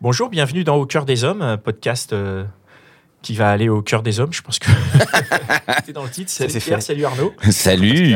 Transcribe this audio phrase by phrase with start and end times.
[0.00, 2.44] Bonjour, bienvenue dans Au cœur des hommes, un podcast euh,
[3.20, 4.32] qui va aller au cœur des hommes.
[4.32, 4.70] Je pense que
[5.76, 6.30] c'était dans le titre.
[6.30, 6.82] Salut c'est Pierre, fait.
[6.84, 7.34] salut Arnaud.
[7.50, 8.14] Salut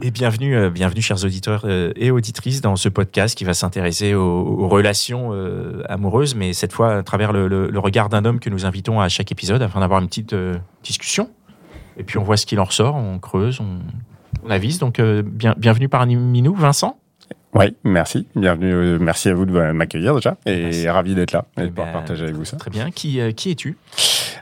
[0.00, 4.14] Et bienvenue, euh, bienvenue chers auditeurs euh, et auditrices dans ce podcast qui va s'intéresser
[4.14, 8.24] aux, aux relations euh, amoureuses, mais cette fois à travers le, le- le regard d'un
[8.24, 11.30] homme que nous invitons à chaque épisode afin d'avoir une petite euh, discussion.
[11.96, 13.80] Et puis on voit ce qu'il en ressort, on creuse, on,
[14.46, 14.78] on avise.
[14.78, 17.00] Donc euh, bien, bienvenue parmi nous, Vincent.
[17.58, 18.26] Oui, merci.
[18.36, 18.72] Bienvenue.
[18.72, 20.36] euh, merci à vous de m'accueillir déjà.
[20.46, 20.88] Et Merci.
[20.88, 22.56] ravi d'être là et Eh de pouvoir ben, partager avec vous ça.
[22.56, 22.90] Très bien.
[22.92, 23.76] Qui, euh, qui es-tu?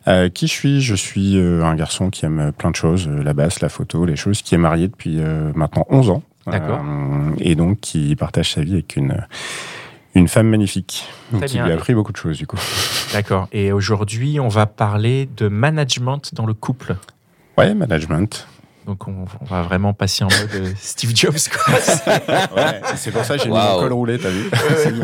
[0.07, 0.81] Euh, qui je suis?
[0.83, 4.17] Je suis euh, un garçon qui aime plein de choses, la basse, la photo, les
[4.17, 5.17] choses, qui est marié depuis
[5.55, 6.23] maintenant 11 ans.
[6.47, 6.81] D'accord.
[7.39, 9.17] Et donc qui partage sa vie avec une,
[10.15, 11.65] une femme magnifique Très qui bien.
[11.65, 12.59] lui a appris beaucoup de choses du coup.
[13.15, 13.49] D'accord.
[13.51, 16.97] Et aujourd'hui, on va parler de management dans le couple.
[17.59, 18.47] Ouais, management.
[18.87, 21.35] Donc on, on va vraiment passer en mode euh, Steve Jobs.
[21.53, 21.75] Quoi.
[22.57, 24.49] Ouais, c'est pour ça que j'ai mis un col roulé, t'as vu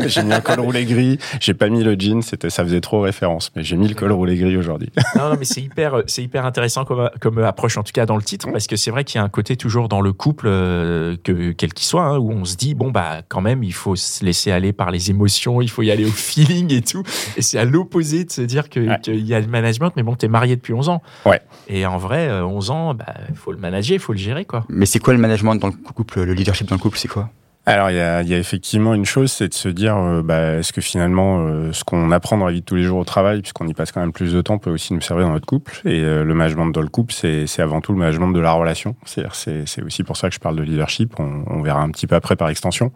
[0.07, 1.19] J'ai mis un col roulé gris.
[1.39, 4.11] J'ai pas mis le jean, c'était ça faisait trop référence, mais j'ai mis le col
[4.11, 4.89] roulé gris aujourd'hui.
[5.15, 8.15] non, non, mais c'est hyper, c'est hyper intéressant comme, comme approche, en tout cas dans
[8.15, 10.45] le titre, parce que c'est vrai qu'il y a un côté toujours dans le couple,
[10.47, 13.73] euh, que, quel qu'il soit, hein, où on se dit, bon, bah, quand même, il
[13.73, 17.03] faut se laisser aller par les émotions, il faut y aller au feeling et tout.
[17.37, 18.99] Et c'est à l'opposé de se dire que- Ouais.
[19.01, 21.01] qu'il y a le management, mais bon, t'es marié depuis 11 ans.
[21.25, 21.41] Ouais.
[21.67, 24.45] Et en vrai, euh, 11 ans, bah, il faut le manager, il faut le gérer,
[24.45, 24.65] quoi.
[24.69, 27.29] Mais c'est quoi le management dans le couple Le leadership dans le couple, c'est quoi?
[27.65, 30.21] Alors, il y a, il y a effectivement une chose, c'est de se dire, euh,
[30.21, 32.99] bah, est-ce que finalement, euh, ce qu'on apprend dans la vie de tous les jours
[32.99, 35.31] au travail, puisqu'on y passe quand même plus de temps, peut aussi nous servir dans
[35.31, 35.79] notre couple.
[35.85, 38.51] Et euh, le management dans le couple, c'est c'est avant tout le management de la
[38.51, 38.97] relation.
[39.05, 41.17] C'est-à-dire, c'est c'est aussi pour ça que je parle de leadership.
[41.19, 42.91] On, on verra un petit peu après par extension.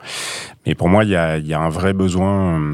[0.65, 2.73] Mais pour moi, il y a, il y a un vrai besoin.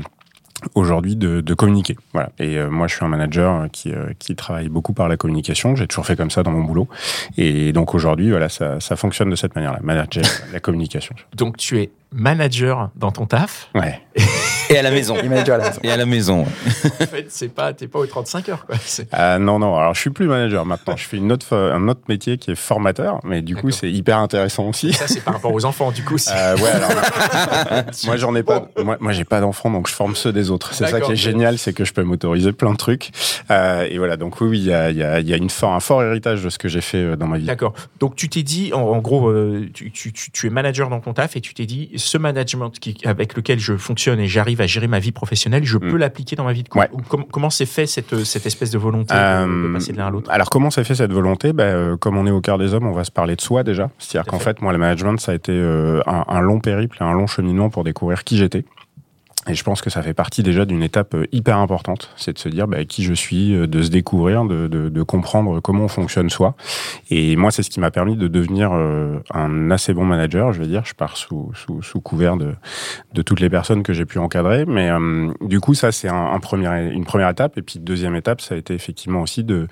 [0.64, 1.96] Euh, aujourd'hui de, de communiquer.
[2.14, 2.32] Voilà.
[2.40, 5.76] Et euh, moi je suis un manager qui euh, qui travaille beaucoup par la communication.
[5.76, 6.88] J'ai toujours fait comme ça dans mon boulot.
[7.38, 10.24] Et donc aujourd'hui voilà ça ça fonctionne de cette manière là manager
[10.54, 11.16] la communication.
[11.36, 13.70] Donc, tu es manager dans ton taf.
[13.76, 14.00] ouais
[14.70, 15.16] Et à la maison.
[15.16, 15.80] Managers à la maison.
[15.84, 16.42] Et à la maison.
[16.44, 18.76] En fait, c'est pas, t'es pas aux 35 heures, quoi.
[19.12, 20.96] Ah non, non, alors je suis plus manager maintenant.
[20.96, 23.92] Je fais une autre, fa- un autre métier qui est formateur, mais du coup c'est
[23.92, 24.94] hyper intéressant aussi.
[24.94, 26.18] Ça, c'est par rapport aux enfants, du coup.
[26.18, 26.90] c'est- Euh, ouais, alors,
[28.06, 30.74] moi j'en ai pas, moi, moi j'ai pas d'enfants donc je forme ceux des autres.
[30.74, 33.12] C'est ça qui est génial, c'est que je peux m'autoriser plein de trucs.
[33.52, 35.50] Euh, et voilà, donc oui, il y a, il y a, il y a une
[35.50, 37.46] for- un fort héritage de ce que j'ai fait euh, dans ma vie.
[37.46, 37.74] D'accord.
[38.00, 41.00] Donc tu t'es dit, en, en gros, euh, tu, tu- tu- tu es manager dans
[41.02, 44.62] ton taf et tu t'es dit, ce management qui, avec lequel je fonctionne et j'arrive
[44.62, 45.92] à gérer ma vie professionnelle, je Mm.
[45.92, 46.86] peux l'appliquer dans ma vie de couple.
[46.86, 46.90] Ouais.
[46.94, 49.24] Ou com- comment s'est fait cette, cette espèce de volonté de- de,
[49.70, 50.30] Euh, passer de l'un à l'autre?
[50.32, 51.54] Alors comment s'est fait cette volonté?
[51.54, 53.64] Ben, euh, Comme on est au cœur des hommes, on va se parler de soi
[53.64, 53.90] déjà.
[54.00, 54.56] C'est-à-dire qu'en fait.
[54.58, 57.28] fait, moi, le management, ça a été euh, un, un long périple et un long
[57.28, 58.66] cheminement pour découvrir qui j'étais.
[59.48, 62.40] Et je pense que ça fait partie déjà d'une étape euh, hyper importante, c'est de
[62.40, 65.86] se dire bah, qui je suis, euh, de se découvrir, de, de, de comprendre comment
[65.86, 66.56] on fonctionne soi.
[67.10, 70.62] Et moi, c'est ce qui m'a permis de devenir euh, un assez bon manager, je
[70.62, 70.86] vais dire.
[70.86, 72.54] Je pars sous, sous, sous couvert de,
[73.14, 74.66] de toutes les personnes que j'ai pu encadrer.
[74.66, 74.90] Mais
[75.42, 77.58] du coup, ça, c'est un, un premier, une première étape.
[77.58, 79.68] Et puis, deuxième étape, ça a été effectivement aussi de,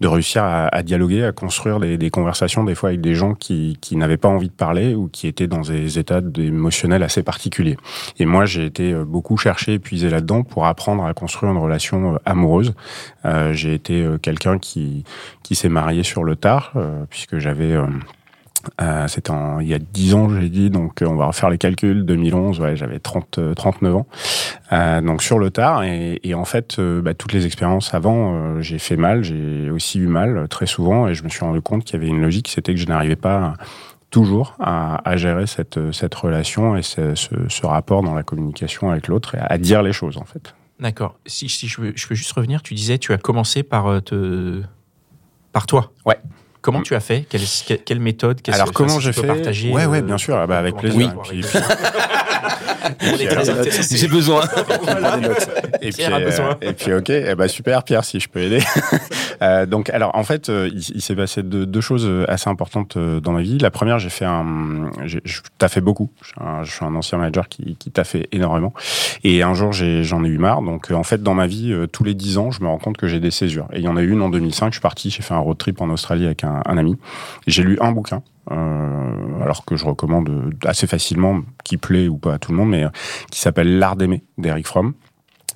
[0.00, 3.34] de réussir à, à dialoguer, à construire des, des conversations, des fois avec des gens
[3.34, 7.22] qui, qui n'avaient pas envie de parler ou qui étaient dans des états émotionnels assez
[7.22, 7.76] particuliers.
[8.18, 12.14] Et moi, j'ai été beaucoup chercher et puiser là-dedans pour apprendre à construire une relation
[12.14, 12.74] euh, amoureuse.
[13.24, 15.04] Euh, j'ai été euh, quelqu'un qui,
[15.44, 16.72] qui s'est marié sur le tard,
[17.10, 17.76] puisque j'avais...
[18.80, 22.04] euh, c'était il y a 10 ans, j'ai dit, donc on va refaire les calculs.
[22.04, 24.06] 2011, ouais, j'avais 30, euh, 39 ans.
[25.02, 29.22] Donc sur le tard, et, en fait, bah, toutes les expériences avant, j'ai fait mal,
[29.22, 32.08] j'ai aussi eu mal très souvent, et je me suis rendu compte qu'il y avait
[32.08, 33.54] une logique, c'était que je n'arrivais pas
[34.12, 38.90] toujours à, à gérer cette, cette relation et ce, ce, ce rapport dans la communication
[38.90, 40.54] avec l'autre, et à, dire les choses en fait.
[40.78, 41.18] D'accord.
[41.26, 44.00] Si, si je, veux, je peux juste revenir, tu disais, tu as commencé par euh,
[44.00, 44.62] te...
[45.52, 45.92] par toi.
[46.04, 46.18] Ouais.
[46.60, 47.26] Comment tu as fait?
[47.28, 47.42] Quelle,
[47.84, 48.40] quelle, méthode?
[48.52, 51.12] Alors que- comment j'ai fait partager, Ouais, ouais, euh, bien sûr, ah bah, avec plaisir.
[51.52, 52.21] t'as
[53.90, 54.42] J'ai besoin.
[55.80, 56.50] Et puis, Pierre a besoin.
[56.50, 58.60] euh, et puis ok, eh ben super Pierre, si je peux aider.
[59.40, 62.96] Euh, donc alors en fait, euh, il, il s'est passé deux, deux choses assez importantes
[62.96, 63.58] euh, dans ma vie.
[63.58, 65.18] La première, j'ai fait un, je
[65.58, 66.10] taffais beaucoup.
[66.62, 68.72] Je suis un, ancien manager qui, qui taffait énormément.
[69.24, 70.62] Et un jour, j'en ai, eu marre.
[70.62, 72.78] Donc euh, en fait, dans ma vie, euh, tous les dix ans, je me rends
[72.78, 73.68] compte que j'ai des césures.
[73.72, 74.68] Et il y en a eu une en 2005.
[74.68, 76.96] Je suis parti, j'ai fait un road trip en Australie avec un, un ami.
[77.46, 82.34] J'ai lu un bouquin euh, alors que je recommande assez facilement, qui plaît ou pas
[82.34, 82.90] à tout le monde, mais euh,
[83.30, 84.94] qui s'appelle L'art d'aimer d'Eric Fromm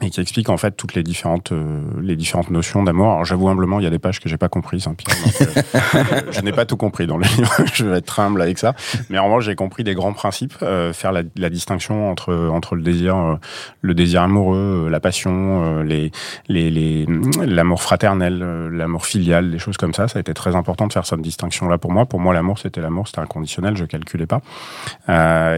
[0.02, 3.12] et qui explique en fait toutes les différentes euh, les différentes notions d'amour.
[3.12, 4.86] Alors j'avoue humblement, il y a des pages que j'ai pas comprises.
[4.86, 4.94] Hein,
[5.40, 7.52] euh, je n'ai pas tout compris dans le livre.
[7.72, 8.74] je vais être humble avec ça.
[9.08, 12.74] Mais en revanche, j'ai compris les grands principes, euh, faire la, la, distinction entre entre
[12.74, 13.36] le désir euh,
[13.80, 16.10] le désir amoureux, euh, la passion, les
[16.48, 17.06] les les
[17.44, 18.38] l'amour fraternel,
[18.72, 20.08] l'amour filial, des choses comme ça.
[20.08, 22.04] Ça a été très important de faire cette distinction là pour moi.
[22.04, 24.42] Pour moi, l'amour c'était l'amour, c'était inconditionnel, je calculais pas.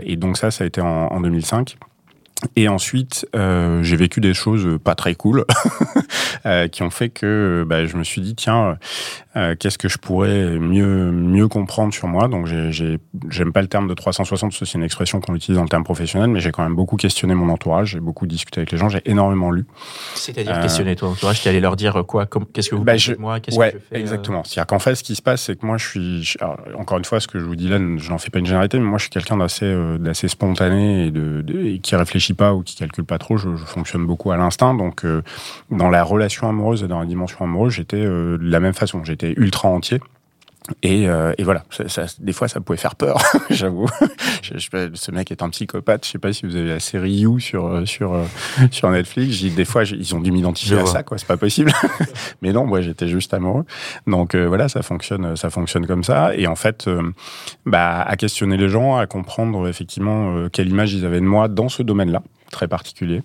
[0.04, 1.76] et donc ça, ça a été en, en 2005.
[2.54, 5.44] Et ensuite, euh, j'ai vécu des choses pas très cool
[6.46, 8.78] euh, qui ont fait que bah, je me suis dit tiens,
[9.38, 12.28] euh, qu'est-ce que je pourrais mieux mieux comprendre sur moi.
[12.28, 15.84] Donc j'aime pas le terme de 360, c'est une expression qu'on utilise dans le terme
[15.84, 18.88] professionnel, mais j'ai quand même beaucoup questionné mon entourage, j'ai beaucoup discuté avec les gens,
[18.88, 19.64] j'ai énormément lu.
[20.14, 23.14] C'est-à-dire euh, questionner ton entourage, tu allé leur dire quoi, qu'est-ce que vous bah, pensez
[23.14, 24.00] de moi, qu'est-ce ouais, que je fais.
[24.00, 24.42] Exactement.
[24.44, 26.36] C'est-à-dire qu'en fait, ce qui se passe, c'est que moi, je suis
[26.76, 28.78] encore une fois, ce que je vous dis là, je n'en fais pas une généralité,
[28.78, 29.68] mais moi, je suis quelqu'un d'assez
[29.98, 33.56] d'assez spontané et de, de et qui réfléchit pas ou qui calcule pas trop, je,
[33.56, 34.74] je fonctionne beaucoup à l'instinct.
[34.74, 35.22] Donc, euh,
[35.70, 39.04] dans la relation amoureuse et dans la dimension amoureuse, j'étais euh, de la même façon.
[39.04, 40.00] J'étais ultra entier.
[40.82, 43.18] Et, euh, et, voilà, ça, ça, des fois ça pouvait faire peur,
[43.50, 43.86] j'avoue.
[44.42, 46.04] Je, je, ce mec est un psychopathe.
[46.04, 48.24] Je sais pas si vous avez la série You sur euh, sur euh,
[48.70, 49.42] sur Netflix.
[49.42, 51.16] Des fois ils ont dû m'identifier à ça, quoi.
[51.16, 51.72] C'est pas possible.
[52.42, 53.64] Mais non, moi j'étais juste amoureux.
[54.06, 56.34] Donc euh, voilà, ça fonctionne, ça fonctionne comme ça.
[56.34, 56.88] Et en fait,
[57.64, 61.68] bah à questionner les gens, à comprendre effectivement quelle image ils avaient de moi dans
[61.68, 63.22] ce domaine-là très particulier.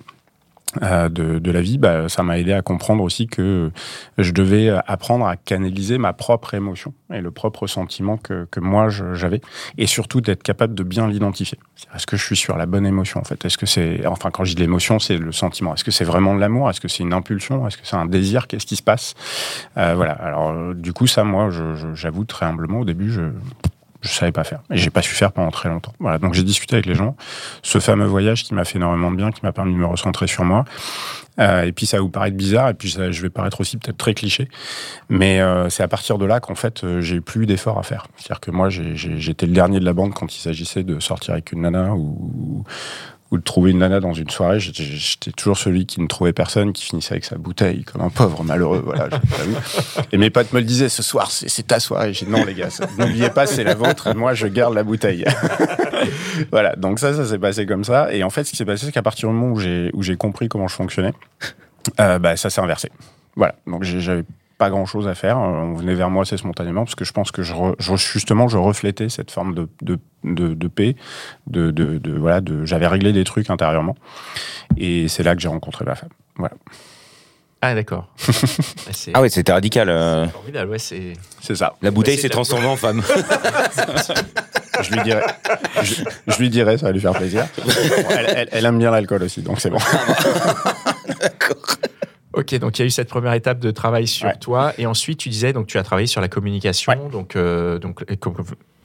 [0.82, 3.72] Euh, de, de, la vie, bah, ça m'a aidé à comprendre aussi que
[4.18, 8.90] je devais apprendre à canaliser ma propre émotion et le propre sentiment que, que moi
[8.90, 9.42] j'avais,
[9.78, 11.60] et surtout d'être capable de bien l'identifier.
[11.94, 13.46] Est-ce que je suis sur la bonne émotion en fait?
[13.46, 15.76] Est-ce que c'est, enfin quand je dis l'émotion, c'est le sentiment.
[15.76, 16.70] Est-ce que c'est vraiment de l'amour?
[16.70, 17.68] Est-ce que c'est une impulsion?
[17.68, 18.48] Est-ce que c'est un désir?
[18.48, 19.14] Qu'est-ce qui se passe?
[19.78, 20.14] Euh, Voilà.
[20.14, 21.50] Alors du coup, ça, moi,
[21.94, 23.22] j'avoue très humblement, au début, je
[24.04, 24.62] je savais pas faire.
[24.72, 25.94] Et j'ai pas su faire pendant très longtemps.
[26.00, 26.18] Voilà.
[26.18, 27.16] Donc j'ai discuté avec les gens.
[27.62, 30.28] Ce fameux voyage qui m'a fait énormément de bien, qui m'a permis de me recentrer
[30.28, 30.66] sur moi.
[31.40, 33.78] Euh, et puis ça va vous paraître bizarre, et puis ça, je vais paraître aussi
[33.78, 34.50] peut-être très cliché,
[35.10, 38.06] mais euh, c'est à partir de là qu'en fait euh, j'ai plus d'efforts à faire.
[38.18, 41.52] C'est-à-dire que moi j'étais le dernier de la bande quand il s'agissait de sortir avec
[41.52, 42.64] une nana ou,
[43.34, 44.60] ou de trouver une nana dans une soirée.
[44.60, 48.44] J'étais toujours celui qui ne trouvait personne, qui finissait avec sa bouteille comme un pauvre
[48.44, 48.84] malheureux.
[48.86, 49.10] Voilà,
[50.12, 52.14] et mes potes me le disaient ce soir, c'est ta soirée.
[52.14, 52.70] J'ai dit non les gars,
[53.00, 54.16] n'oubliez pas, c'est la vôtre.
[54.16, 55.26] Moi, je garde la bouteille.
[56.52, 56.76] voilà.
[56.76, 58.14] Donc ça, ça s'est passé comme ça.
[58.14, 60.04] Et en fait, ce qui s'est passé, c'est qu'à partir du moment où j'ai où
[60.04, 61.14] j'ai compris comment je fonctionnais,
[62.00, 62.92] euh, bah ça s'est inversé.
[63.36, 63.56] Voilà.
[63.66, 64.26] Donc j'avais
[64.58, 65.38] pas grand chose à faire.
[65.38, 68.58] On venait vers moi assez spontanément parce que je pense que je, je justement je
[68.58, 70.96] reflétais cette forme de, de, de, de paix,
[71.48, 73.96] de, de, de voilà, de j'avais réglé des trucs intérieurement
[74.78, 76.10] et c'est là que j'ai rencontré ma femme.
[76.38, 76.56] Voilà.
[77.66, 78.10] Ah d'accord.
[79.14, 79.88] ah ouais, c'était radical.
[79.88, 80.28] Euh...
[80.28, 81.14] Formidable, ouais, c'est.
[81.40, 81.76] C'est ça.
[81.82, 83.02] La bouteille s'est transformée en femme.
[84.82, 85.24] je lui dirais,
[85.82, 87.48] je, je, lui dirais, ça va lui faire plaisir.
[88.10, 89.78] elle, elle, elle aime bien l'alcool aussi, donc c'est bon.
[91.22, 91.63] d'accord.
[92.34, 94.36] Ok, donc il y a eu cette première étape de travail sur Ouais.
[94.40, 96.92] toi, et ensuite tu disais donc tu as travaillé sur la communication.
[96.92, 97.10] Ouais.
[97.12, 98.04] Donc, euh, donc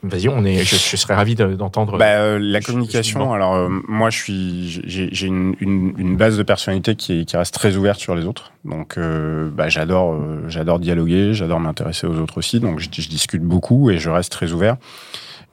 [0.02, 1.98] vas-y, on est, je, je serais ravi de- d'entendre.
[1.98, 6.36] Bah, euh, la communication, je- alors euh, moi je suis, j'ai une, une, une base
[6.36, 8.52] de personnalité qui, qui reste très ouverte sur les autres.
[8.64, 10.16] Donc euh, bah, j'adore,
[10.48, 12.60] j'adore dialoguer, j'adore m'intéresser aux autres aussi.
[12.60, 14.76] Donc je, discute beaucoup et je reste très ouvert.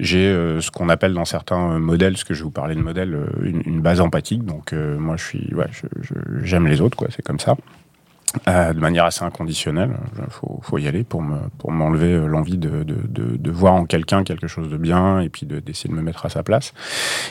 [0.01, 0.27] J'ai
[0.59, 3.25] ce qu'on appelle dans certains modèles, ce que je vais vous parler de modèle, euh,
[3.45, 4.43] une, une base empathique.
[4.43, 5.67] Donc moi je suis, ouais,
[6.43, 7.07] j'aime les autres, quoi.
[7.15, 7.55] C'est comme ça.
[8.47, 9.91] Euh, de manière assez inconditionnelle.
[10.17, 13.51] Il faut, faut y aller pour me pour m'enlever euh, l'envie de, de, de, de
[13.51, 16.29] voir en quelqu'un quelque chose de bien et puis de- d'essayer de me mettre à
[16.29, 16.73] sa place.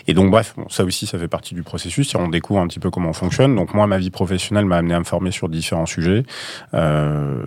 [0.09, 2.15] Et donc bref, bon, ça aussi, ça fait partie du processus.
[2.15, 3.55] Et on découvre un petit peu comment on fonctionne.
[3.55, 6.25] Donc moi, ma vie professionnelle m'a amené à me former sur différents sujets.
[6.73, 7.43] Euh,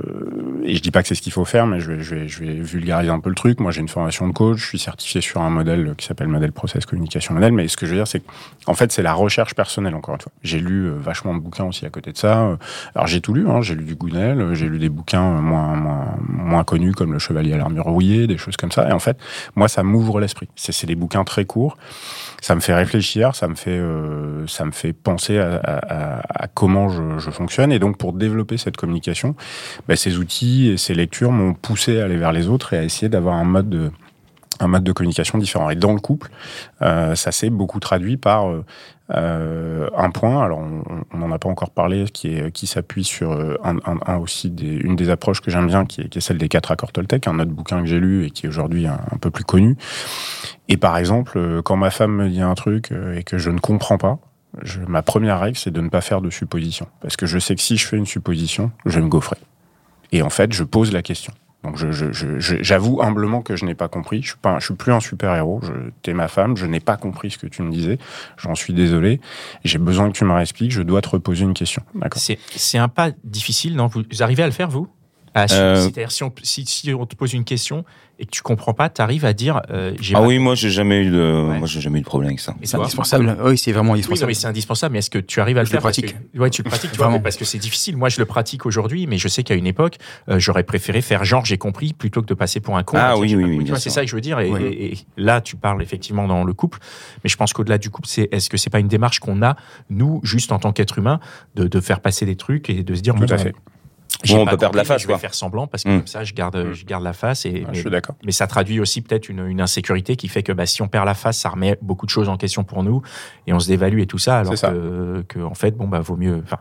[0.64, 2.28] et je dis pas que c'est ce qu'il faut faire, mais je vais, je vais,
[2.28, 3.60] je vais vulgariser un peu le truc.
[3.60, 4.58] Moi, j'ai une formation de coach.
[4.60, 7.54] Je suis certifié sur un modèle qui s'appelle modèle process communication modèle.
[7.54, 8.22] Mais ce que je veux dire, c'est
[8.66, 9.96] qu'en fait, c'est la recherche personnelle.
[9.96, 12.42] Encore une fois, j'ai lu euh, vachement de bouquins aussi à côté de ça.
[12.44, 12.56] Euh,
[12.96, 13.47] Alors j'ai tout lu.
[13.50, 13.62] Hein.
[13.62, 14.40] J'ai lu du Gounel.
[14.42, 17.86] euh, J'ai lu des bouquins euh, moins, moins, moins connus comme Le Chevalier à l'armure
[17.86, 18.88] rouillée, des choses comme ça.
[18.90, 19.18] Et en fait,
[19.56, 20.48] moi, ça m'ouvre l'esprit.
[20.56, 21.78] C'est des bouquins très courts.
[22.42, 23.36] Ça me fait réfléchir.
[23.36, 27.72] Ça me fait, euh, ça me fait penser à, comment je, fonctionne.
[27.72, 29.36] Et donc, pour développer cette communication,
[29.88, 32.84] ben, ces outils et ces lectures m'ont poussé à aller vers les autres et à
[32.84, 33.92] essayer d'avoir un mode de
[34.60, 35.70] un mode de communication différent.
[35.70, 36.32] Et dans le couple,
[36.82, 38.48] ça s'est beaucoup traduit par
[39.16, 40.44] euh, un point.
[40.44, 44.00] Alors, on n'en a pas encore parlé, qui est qui s'appuie sur euh, un, un,
[44.06, 46.50] un aussi des, une des approches que j'aime bien, qui est, qui est celle des
[46.50, 49.32] quatre accords Toltec, un autre bouquin que j'ai lu et qui est aujourd'hui un, peu
[49.32, 49.76] plus connu.
[50.68, 53.50] Et par exemple, euh, quand ma femme me dit un truc euh, et que je
[53.50, 54.20] ne comprends pas,
[54.62, 56.88] je, ma première règle, c'est de ne pas faire de supposition.
[57.02, 59.38] Parce que je sais que si je fais une supposition, je vais me gaufrer.
[60.12, 61.34] Et en fait, je pose la question.
[61.64, 64.22] Donc j'avoue humblement que je n'ai pas compris.
[64.22, 65.62] Je suis je suis plus un super héros.
[66.02, 66.56] T'es ma femme.
[66.56, 67.98] Je n'ai pas compris ce que tu me disais.
[68.38, 69.20] J'en suis désolé.
[69.64, 70.72] J'ai besoin que tu me réexpliques.
[70.72, 71.84] Je dois te reposer une question.
[72.56, 73.88] C'est un pas difficile, non?
[73.88, 74.88] Vous arrivez à le faire, vous?
[75.38, 77.86] Ah, euh, C'est-à-dire, si on, si, on, te pose une question
[78.18, 79.62] et que tu comprends pas, tu arrives à dire.
[79.70, 82.40] Euh, ah oui, moi, j'ai jamais eu de, moi, j'ai jamais eu de problème avec
[82.40, 82.56] ça.
[82.64, 83.38] C'est indispensable.
[83.44, 84.30] Oui, c'est vraiment indispensable.
[84.30, 84.94] Oui, c'est indispensable.
[84.94, 86.16] Mais est-ce que tu arrives à le faire pratique.
[86.36, 86.92] Ouais, tu le pratiques.
[86.92, 87.98] Tu vois, parce que c'est difficile.
[87.98, 91.24] Moi, je le pratique aujourd'hui, mais je sais qu'à une époque, euh, j'aurais préféré faire
[91.24, 92.98] genre j'ai compris plutôt que de passer pour un con.
[93.00, 93.72] Ah oui, oui, oui.
[93.78, 94.40] c'est ça que je veux dire.
[94.40, 96.80] Et, là, tu parles effectivement dans le couple,
[97.24, 99.56] mais je pense qu'au-delà du couple, c'est est-ce que c'est pas une démarche qu'on a
[99.92, 101.20] nous, juste en tant qu'être humain,
[101.56, 103.14] de, de, faire passer des trucs et de se dire.
[103.14, 103.54] Tout à fait
[104.34, 105.02] on peut perdre la face.
[105.02, 105.98] Je vais faire semblant parce que mm.
[105.98, 106.74] comme ça, je garde, mm.
[106.74, 107.46] je garde la face.
[107.46, 108.16] Et, mais, je suis d'accord.
[108.26, 111.06] Mais ça traduit aussi peut-être une, une, insécurité qui fait que bah, si on perd
[111.06, 113.02] la face, ça remet beaucoup de choses en question pour nous
[113.46, 114.40] et on se dévalue et tout ça.
[114.40, 116.42] Alors que, que, en fait, bon, bah, vaut mieux.
[116.44, 116.60] Enfin,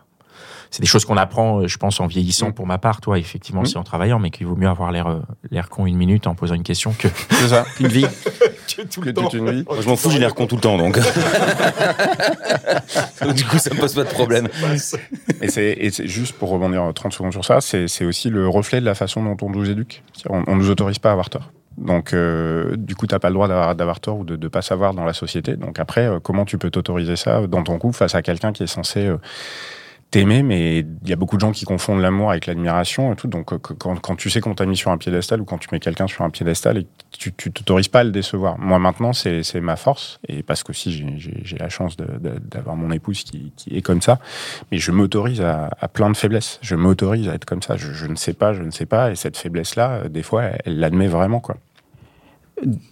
[0.77, 2.53] c'est des choses qu'on apprend, euh, je pense, en vieillissant mm.
[2.53, 5.21] pour ma part, toi, effectivement, c'est en travaillant, mais qu'il vaut mieux avoir l'air, euh,
[5.51, 7.09] l'air con une minute en posant une question que.
[7.81, 8.05] Une vie.
[8.91, 9.31] tout le temps.
[9.31, 9.65] Une vie.
[9.81, 10.99] je m'en fous, j'ai l'air con tout le temps, donc.
[13.35, 14.49] du coup, ça me pose pas de problème.
[15.41, 18.95] et c'est juste pour rebondir 30 secondes sur ça, c'est aussi le reflet de la
[18.95, 20.03] façon dont on nous éduque.
[20.29, 21.53] On, ne nous autorise pas à avoir tort.
[21.79, 24.61] Donc, euh, du coup, tu n'as pas le droit d'avoir tort ou de ne pas
[24.61, 25.57] savoir dans la société.
[25.57, 28.67] Donc, après, comment tu peux t'autoriser ça dans ton couple face à quelqu'un qui est
[28.67, 29.11] censé
[30.11, 33.27] t'aimer, mais il y a beaucoup de gens qui confondent l'amour avec l'admiration et tout.
[33.27, 35.69] Donc, euh, quand, quand tu sais qu'on t'a mis sur un piédestal ou quand tu
[35.73, 38.59] mets quelqu'un sur un piédestal et tu t'autorises pas à le décevoir.
[38.59, 43.53] Moi, maintenant, c'est ma force et parce qu'aussi j'ai la chance d'avoir mon épouse qui,
[43.57, 44.21] qui, est comme ça.
[44.71, 46.59] Mais je m'autorise à, à, plein de faiblesses.
[46.63, 47.77] Je m'autorise à être comme ça.
[47.77, 49.11] Je, je, ne sais pas, je ne sais pas.
[49.11, 51.57] Et cette faiblesse-là, euh, des fois, elle l'admet vraiment, quoi.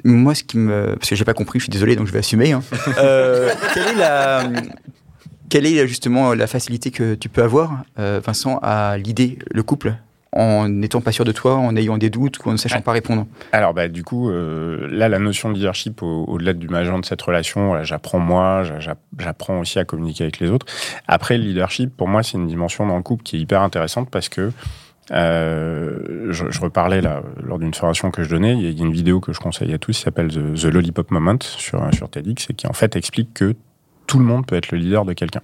[0.05, 0.95] Moi, ce qui me.
[0.97, 2.53] Parce que j'ai pas compris, je suis désolé, donc je vais assumer.
[2.53, 2.63] Hein.
[2.99, 4.45] Euh, quelle est la,
[5.49, 9.95] quelle est justement la facilité que tu peux avoir, euh, Vincent, à l'idée, le couple
[10.37, 12.91] en n'étant pas sûr de toi, en ayant des doutes ou en ne sachant pas
[12.91, 13.27] répondre?
[13.53, 17.23] Alors, bah, du coup, euh, là, la notion de leadership, au-delà du majeur de cette
[17.23, 18.65] relation, j'apprends moi,
[19.17, 20.67] j'apprends aussi à communiquer avec les autres.
[21.07, 24.11] Après, le leadership, pour moi, c'est une dimension dans le couple qui est hyper intéressante
[24.11, 24.51] parce que
[25.11, 28.55] euh, je, reparlais là lors d'une formation que je donnais.
[28.55, 31.11] Il y a une vidéo que je conseille à tous qui s'appelle The, The, Lollipop
[31.11, 33.55] Moment sur, sur TEDx et qui en fait explique que
[34.07, 35.43] tout le monde peut être le leader de quelqu'un.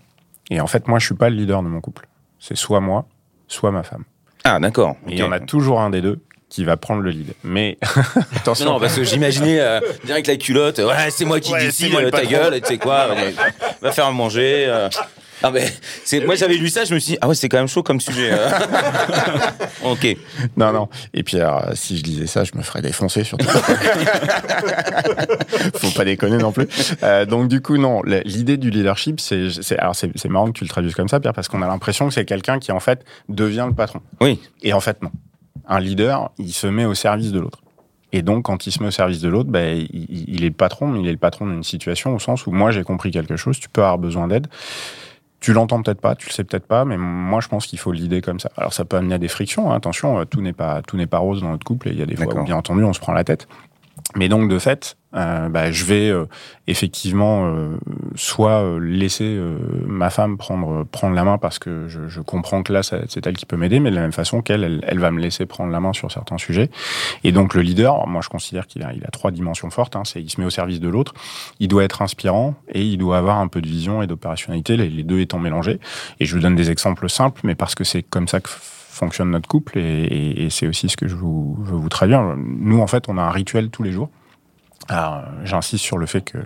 [0.50, 2.06] Et en fait, moi, je suis pas le leader de mon couple.
[2.38, 3.06] C'est soit moi,
[3.46, 4.04] soit ma femme.
[4.44, 4.96] Ah, d'accord.
[5.08, 7.34] Et il y en a toujours un des deux qui va prendre le lead.
[7.44, 7.78] Mais
[8.36, 8.66] attention.
[8.66, 10.78] Non, parce que j'imaginais euh, direct la culotte.
[10.78, 13.08] Ouais, c'est moi qui décide, euh, ta gueule, tu sais quoi,
[13.80, 14.64] va faire manger.
[14.66, 14.88] Euh.
[15.42, 15.66] Ah mais
[16.04, 17.82] c'est moi j'avais lu ça, je me suis dit ah ouais c'est quand même chaud
[17.82, 18.30] comme sujet.
[18.32, 18.50] Hein.
[19.84, 20.16] ok.
[20.56, 20.88] Non non.
[21.14, 23.48] Et puis alors, si je disais ça, je me ferais défoncer surtout.
[25.76, 26.68] Faut pas déconner non plus.
[27.02, 30.70] Euh, donc du coup non, l'idée du leadership c'est alors c'est marrant que tu le
[30.70, 33.66] traduises comme ça Pierre parce qu'on a l'impression que c'est quelqu'un qui en fait devient
[33.66, 34.00] le patron.
[34.20, 34.40] Oui.
[34.62, 35.10] Et en fait non.
[35.66, 37.60] Un leader, il se met au service de l'autre.
[38.12, 40.54] Et donc, quand il se met au service de l'autre, ben, il, il, est le
[40.54, 43.36] patron, mais il est le patron d'une situation au sens où moi j'ai compris quelque
[43.36, 44.48] chose, tu peux avoir besoin d'aide.
[45.40, 47.92] Tu l'entends peut-être pas, tu le sais peut-être pas, mais moi je pense qu'il faut
[47.92, 48.50] l'idée comme ça.
[48.56, 49.72] Alors ça peut amener à des frictions.
[49.72, 49.76] Hein.
[49.76, 51.88] Attention, euh, tout n'est pas tout n'est pas rose dans notre couple.
[51.88, 53.48] Et il y a des fois où bien entendu on se prend la tête.
[54.16, 56.26] Mais donc de fait, euh, bah, je vais euh,
[56.66, 57.76] effectivement euh,
[58.14, 59.40] soit euh, laisser
[59.86, 63.36] ma femme prendre prendre la main parce que je, je comprends que là c'est elle
[63.36, 65.72] qui peut m'aider, mais de la même façon qu'elle elle, elle, va me laisser prendre
[65.72, 66.70] la main sur certains sujets.
[67.24, 69.96] Et donc le leader, moi je considère qu'il a il a trois dimensions fortes.
[69.96, 71.14] Hein, c'est il se met au service de l'autre,
[71.58, 75.02] il doit être inspirant et il doit avoir un peu de vision et d'opérationnalité, les,
[75.02, 75.80] deux étant mélangés.
[76.20, 78.50] Et je vous donne des exemples simples, mais parce que c'est comme ça que
[78.90, 82.22] fonctionne notre couple et, c'est aussi ce que je vous, veux vous traduire.
[82.36, 84.10] Nous, en fait, on a un rituel tous les jours.
[84.88, 86.38] Alors, j'insiste sur le fait que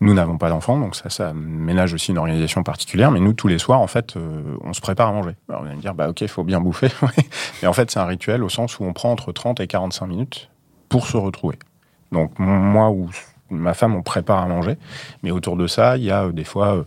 [0.00, 3.10] nous n'avons pas d'enfants, donc ça, ça ménage aussi une organisation particulière.
[3.10, 5.36] Mais nous, tous les soirs, en fait, euh, on se prépare à manger.
[5.48, 6.88] Alors, on va me dire, bah ok, il faut bien bouffer.
[7.62, 10.06] mais en fait, c'est un rituel au sens où on prend entre 30 et 45
[10.06, 10.50] minutes
[10.88, 11.58] pour se retrouver.
[12.12, 13.10] Donc moi ou
[13.50, 14.76] ma femme, on prépare à manger,
[15.22, 16.84] mais autour de ça, il y a euh, des fois euh,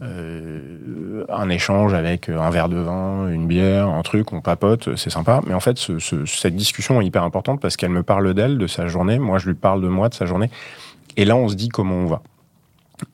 [0.00, 5.10] euh, un échange avec un verre de vin, une bière, un truc, on papote, c'est
[5.10, 5.40] sympa.
[5.46, 5.78] Mais en fait,
[6.26, 9.18] cette discussion est hyper importante parce qu'elle me parle d'elle, de sa journée.
[9.18, 10.50] Moi, je lui parle de moi, de sa journée.
[11.16, 12.22] Et là, on se dit comment on va.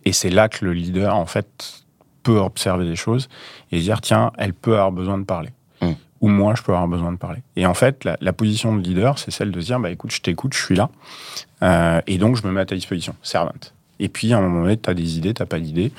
[0.04, 1.84] Et c'est là que le leader, en fait,
[2.22, 3.28] peut observer des choses
[3.72, 5.50] et dire tiens, elle peut avoir besoin de parler.
[5.80, 5.92] Mmh.
[6.20, 7.42] Ou moi, je peux avoir besoin de parler.
[7.56, 10.20] Et en fait, la, position de leader, c'est celle de se dire bah écoute, je
[10.20, 10.90] t'écoute, je suis là.
[11.62, 13.74] Euh, et donc, je me mets à ta disposition, servante.
[14.00, 15.92] Et puis, à un moment donné, tu as des idées, tu pas d'idées.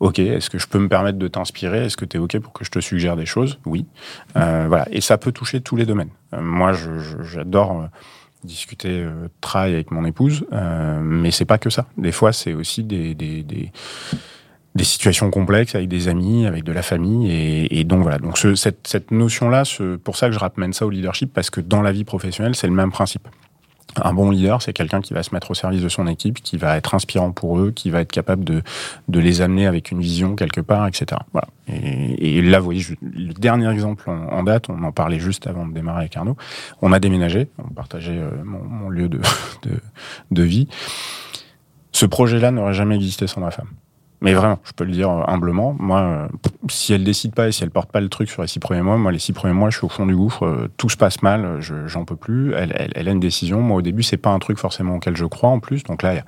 [0.00, 1.84] OK, est-ce que je peux me permettre de t'inspirer?
[1.84, 3.58] Est-ce que tu es OK pour que je te suggère des choses?
[3.66, 3.86] Oui.
[4.36, 4.86] Euh, voilà.
[4.90, 6.10] Et ça peut toucher tous les domaines.
[6.34, 6.72] Euh, moi,
[7.32, 7.86] j'adore euh,
[8.44, 9.06] discuter
[9.40, 10.44] travail avec mon épouse,
[11.00, 11.86] mais c'est pas que ça.
[11.96, 13.70] Des fois, c'est aussi des,
[14.80, 17.30] situations complexes avec des amis, avec de la famille,
[17.70, 18.18] et, donc voilà.
[18.18, 19.62] Donc cette, cette notion-là,
[20.02, 22.66] pour ça que je ramène ça au leadership, parce que dans la vie professionnelle, c'est
[22.66, 23.28] le même principe.
[24.00, 26.56] Un bon leader, c'est quelqu'un qui va se mettre au service de son équipe, qui
[26.56, 28.62] va être inspirant pour eux, qui va être capable de,
[29.08, 31.20] de les amener avec une vision quelque part, etc.
[31.32, 31.48] Voilà.
[31.68, 35.74] Et, là, vous voyez, le dernier exemple en, date, on en parlait juste avant de
[35.74, 36.36] démarrer avec Arnaud.
[36.80, 39.20] On a déménagé, on partageait euh, mon, mon, lieu de,
[39.62, 39.78] de,
[40.30, 40.68] de vie.
[41.92, 43.68] Ce projet-là n'aurait jamais existé sans ma femme.
[44.22, 45.74] Mais vraiment, je peux le dire euh, humblement.
[45.80, 46.28] Moi, euh,
[46.70, 48.80] si elle décide pas et si elle porte pas le truc sur les six premiers
[48.80, 50.46] mois, moi, les six premiers mois, je suis au fond du gouffre.
[50.46, 52.54] Euh, tout se passe mal, j'en peux plus.
[52.54, 53.60] Elle, elle, elle, a une décision.
[53.60, 55.82] Moi, au début, c'est pas un truc forcément auquel je crois en plus.
[55.82, 56.22] Donc là,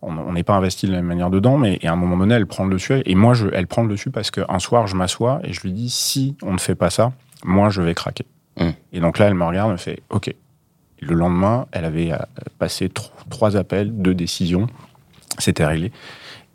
[0.00, 2.46] on n'est pas investi de la même manière dedans, mais à un moment donné, elle
[2.46, 3.02] prend le dessus.
[3.04, 5.72] Et moi, je, elle prend le dessus parce qu'un soir, je m'assois et je lui
[5.72, 7.12] dis si on ne fait pas ça,
[7.44, 8.24] moi, je vais craquer.
[8.58, 8.68] Mmh.
[8.94, 10.34] Et donc là, elle me regarde, me fait OK.
[11.00, 12.12] Le lendemain, elle avait
[12.58, 12.90] passé
[13.28, 14.66] trois appels, deux décisions.
[15.38, 15.92] C'était réglé.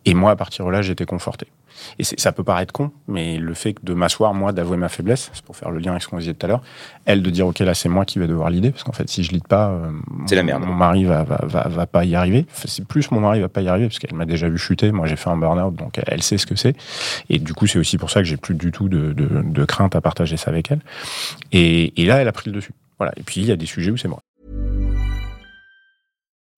[0.07, 1.47] Et moi, à partir de là, j'étais conforté.
[1.99, 5.43] Et ça peut paraître con, mais le fait de m'asseoir, moi, d'avouer ma faiblesse, c'est
[5.43, 6.61] pour faire le lien avec ce qu'on disait tout à l'heure,
[7.03, 9.21] elle de dire, OK, là, c'est moi qui vais devoir l'idée, parce qu'en fait, si
[9.21, 9.91] je lide pas, euh,
[10.25, 10.63] c'est la merde.
[10.65, 12.45] Mon mari va, va, va, va pas y arriver.
[12.53, 14.93] c'est plus mon mari va pas y arriver, parce qu'elle m'a déjà vu chuter.
[14.93, 16.75] Moi, j'ai fait un burn-out, donc elle sait ce que c'est.
[17.29, 19.65] Et du coup, c'est aussi pour ça que j'ai plus du tout de, de, de,
[19.65, 20.79] crainte à partager ça avec elle.
[21.51, 22.71] Et, et là, elle a pris le dessus.
[22.97, 23.11] Voilà.
[23.17, 24.19] Et puis, il y a des sujets où c'est moi.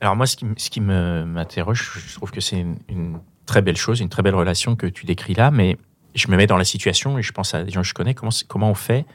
[0.00, 4.08] Alors moi, ce qui, ce m'interroge, je trouve que c'est une, très belle chose, une
[4.08, 5.76] très belle relation que tu décris là, mais
[6.14, 8.14] je me mets dans la situation et je pense à des gens que je connais,
[8.14, 9.06] comment, comment on fait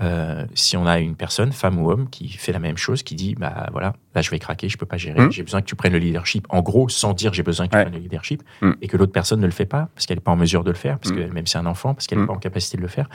[0.00, 3.14] euh, si on a une personne, femme ou homme, qui fait la même chose, qui
[3.14, 5.32] dit bah voilà, là je vais craquer, je peux pas gérer, mmh.
[5.32, 6.46] j'ai besoin que tu prennes le leadership.
[6.48, 8.72] En gros, sans dire j'ai besoin que tu prennes le leadership, mmh.
[8.82, 10.70] et que l'autre personne ne le fait pas parce qu'elle n'est pas en mesure de
[10.70, 11.16] le faire, parce mmh.
[11.16, 13.08] que même c'est un enfant, parce qu'elle n'est pas en capacité de le faire.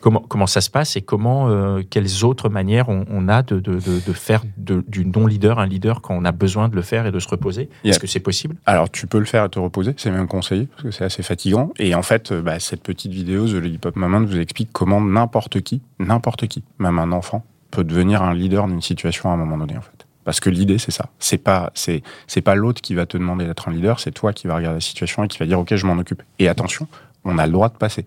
[0.00, 3.78] Comment comment ça se passe et comment euh, quelles autres manières on, a de, de,
[3.78, 7.12] de, faire du non leader un leader quand on a besoin de le faire et
[7.12, 7.70] de se reposer?
[7.84, 8.56] Est-ce que c'est possible?
[8.66, 11.22] Alors tu peux le faire et te reposer, c'est même conseillé parce que c'est assez
[11.22, 11.72] fatigant.
[11.78, 15.80] Et en fait, bah, cette petite vidéo The Lollipop Moment vous explique comment n'importe qui,
[15.98, 19.76] n'importe qui, même un enfant peut devenir un leader d'une situation à un moment donné
[19.76, 20.01] en fait.
[20.24, 21.06] Parce que l'idée c'est ça.
[21.18, 24.32] C'est pas c'est c'est pas l'autre qui va te demander d'être un leader, c'est toi
[24.32, 26.22] qui vas regarder la situation et qui va dire OK, je m'en occupe.
[26.38, 26.86] Et attention,
[27.24, 28.06] on a le droit de passer.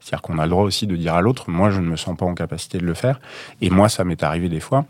[0.00, 2.16] C'est-à-dire qu'on a le droit aussi de dire à l'autre, moi je ne me sens
[2.16, 3.20] pas en capacité de le faire.
[3.60, 4.86] Et moi ça m'est arrivé des fois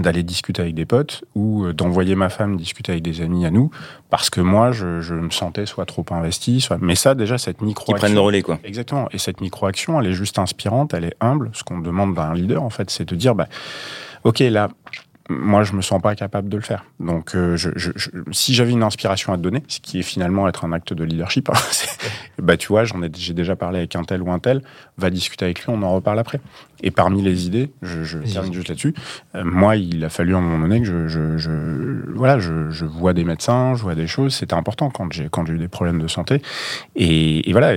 [0.00, 3.50] d'aller discuter avec des potes ou euh, d'envoyer ma femme discuter avec des amis à
[3.50, 3.70] nous
[4.10, 7.62] parce que moi je, je me sentais soit trop investi soit mais ça déjà cette
[7.62, 10.92] micro qui prennent le relais quoi exactement et cette micro action elle est juste inspirante
[10.94, 13.48] elle est humble ce qu'on demande d'un leader en fait c'est de dire bah
[14.24, 14.68] ok là
[15.28, 16.84] moi, je me sens pas capable de le faire.
[17.00, 17.90] Donc, euh, je, je,
[18.30, 21.04] si j'avais une inspiration à te donner, ce qui est finalement être un acte de
[21.04, 21.54] leadership, hein,
[22.38, 24.62] bah tu vois, j'en ai, j'ai déjà parlé avec un tel ou un tel,
[24.98, 26.40] va discuter avec lui, on en reparle après.
[26.82, 28.94] Et parmi les idées, je, je termine juste là-dessus.
[29.34, 31.08] Euh, moi, il a fallu à un moment donné que je,
[31.38, 31.50] je,
[32.14, 34.34] voilà, je, je, vois des médecins, je vois des choses.
[34.34, 36.42] C'était important quand j'ai quand j'ai eu des problèmes de santé.
[36.94, 37.76] Et, et voilà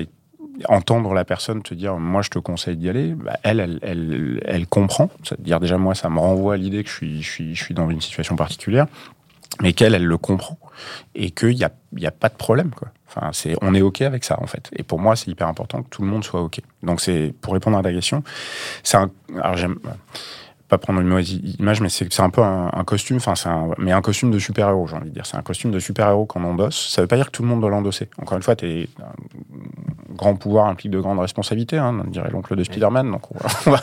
[0.67, 4.41] entendre la personne te dire moi je te conseille d'y aller, bah, elle, elle, elle,
[4.45, 5.09] elle, comprend.
[5.23, 7.73] C'est-à-dire déjà moi ça me renvoie à l'idée que je suis, je, suis, je suis
[7.73, 8.87] dans une situation particulière,
[9.61, 10.57] mais qu'elle, elle le comprend
[11.15, 12.71] et qu'il n'y a, y a pas de problème.
[12.71, 12.89] Quoi.
[13.07, 14.69] Enfin, c'est, on est OK avec ça en fait.
[14.75, 16.59] Et pour moi c'est hyper important que tout le monde soit OK.
[16.83, 18.23] Donc c'est pour répondre à ta question,
[18.83, 19.09] c'est un,
[19.41, 19.79] alors j'aime
[20.69, 23.33] pas prendre une mauvaise image, mais c'est un peu un, costume, enfin,
[23.79, 25.25] mais un costume de super-héros, j'ai envie de dire.
[25.25, 26.89] C'est un costume de super-héros qu'on endosse.
[26.89, 28.07] Ça veut pas dire que tout le monde doit l'endosser.
[28.21, 32.55] Encore une fois, t'es, un grand pouvoir implique de grandes responsabilités, hein, on dirait l'oncle
[32.55, 33.09] de Spider-Man.
[33.09, 33.23] Donc,
[33.65, 33.81] on va,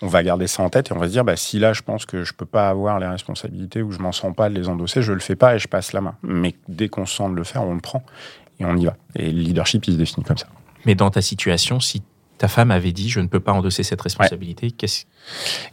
[0.00, 1.82] on va, garder ça en tête et on va se dire, bah, si là, je
[1.82, 4.68] pense que je peux pas avoir les responsabilités ou je m'en sens pas de les
[4.68, 6.14] endosser, je le fais pas et je passe la main.
[6.22, 8.02] Mais dès qu'on se sent de le faire, on le prend
[8.60, 8.96] et on y va.
[9.14, 10.46] Et le leadership, il se définit comme ça.
[10.86, 12.02] Mais dans ta situation, si
[12.38, 14.70] ta femme avait dit je ne peux pas endosser cette responsabilité.
[14.70, 15.04] Qu'est-ce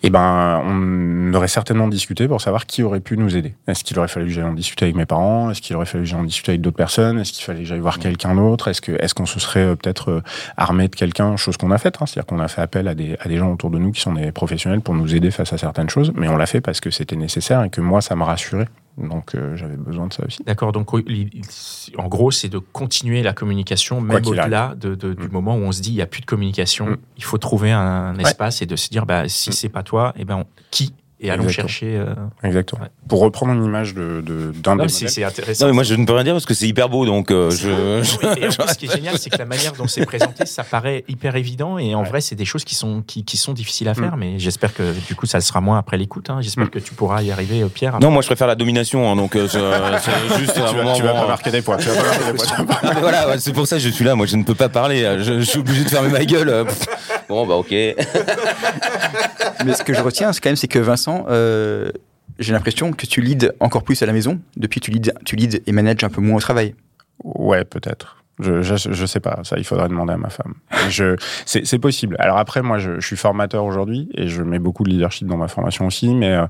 [0.04, 3.56] Eh ben, on aurait certainement discuté pour savoir qui aurait pu nous aider.
[3.68, 5.50] Est-ce qu'il aurait fallu que j'aille en discuter avec mes parents?
[5.50, 7.20] Est-ce qu'il aurait fallu que j'aille en discuter avec d'autres personnes?
[7.20, 8.68] Est-ce qu'il fallait que j'aille voir quelqu'un d'autre?
[8.68, 10.24] Est-ce que est-ce qu'on se serait euh, peut-être euh,
[10.58, 11.36] armé de quelqu'un?
[11.38, 12.06] Chose qu'on a faite, hein.
[12.06, 14.14] c'est-à-dire qu'on a fait appel à des à des gens autour de nous qui sont
[14.14, 16.12] des professionnels pour nous aider face à certaines choses.
[16.16, 19.36] Mais on l'a fait parce que c'était nécessaire et que moi ça me rassurait donc
[19.36, 20.44] euh, j'avais besoin de ça aussi.
[20.44, 25.32] D'accord, donc en gros c'est de continuer la communication même au-delà de, du mm.
[25.32, 26.98] moment où on se dit il n'y a plus de communication, mm.
[27.18, 29.54] il faut trouver un, espace et de se dire bah, si mm.
[29.54, 31.96] c'est pas toi, eh ben, qui et allons chercher.
[31.96, 32.82] Euh, Exactement.
[33.08, 34.24] Pour reprendre une image de,
[34.64, 35.66] d'un des c'est intéressant.
[35.66, 37.52] Non, mais moi je ne peux rien dire parce que c'est hyper beau, donc euh,
[37.52, 38.02] je.
[38.04, 41.78] ce qui est génial, c'est que la manière dont c'est présenté, ça paraît hyper évident,
[41.78, 44.18] et en vrai, c'est des choses qui sont qui, qui sont difficiles à faire.
[44.18, 44.20] Mm.
[44.20, 46.30] Mais j'espère que du coup, ça sera moins après l'écoute.
[46.30, 46.40] Hein.
[46.42, 46.70] J'espère mm.
[46.70, 48.00] que tu pourras y arriver, Pierre.
[48.00, 49.48] Non, moi je préfère la domination, hein, donc c'est
[50.40, 50.94] juste un moment.
[50.94, 51.78] Tu vas pas marquer des points.
[51.78, 54.16] Tu vas pas marquer des voilà, c'est pour ça que je suis là.
[54.16, 55.18] Moi, je ne peux pas parler.
[55.20, 56.66] Je, je suis obligé de fermer ma gueule.
[57.30, 57.74] Bon, bah ok.
[59.66, 61.92] Mais ce que je retiens, c'est quand même, c'est que Vincent, euh,
[62.40, 64.40] j'ai l'impression que tu leads encore plus à la maison.
[64.58, 66.76] Depuis, tu leads, tu leads et manages un peu moins au travail.
[67.24, 68.18] Ouais, peut-être.
[68.40, 70.56] Je, je, sais pas, ça il faudrait demander à ma femme.
[70.90, 72.16] Je, c'est, possible.
[72.18, 75.48] Alors après, moi je, suis formateur aujourd'hui et je mets beaucoup de leadership dans ma
[75.48, 76.48] formation aussi, mais euh,